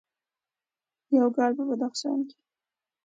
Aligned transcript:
یو 1.17 1.27
کال 1.35 1.51
په 1.57 1.63
بدخشان 1.69 2.19
کې: 2.29 2.37